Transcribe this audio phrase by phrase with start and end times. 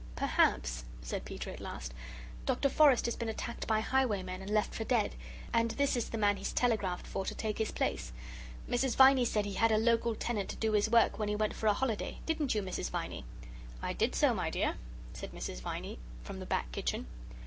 [0.15, 1.93] "Perhaps," said Peter at last,
[2.47, 2.69] "Dr.
[2.69, 5.13] Forrest has been attacked by highwaymen and left for dead,
[5.53, 8.11] and this is the man he's telegraphed for to take his place.
[8.67, 8.95] Mrs.
[8.95, 11.67] Viney said he had a local tenant to do his work when he went for
[11.67, 12.89] a holiday, didn't you, Mrs.
[12.89, 13.25] Viney?"
[13.83, 14.73] "I did so, my dear,"
[15.13, 15.61] said Mrs.
[15.61, 17.05] Viney from the back kitchen.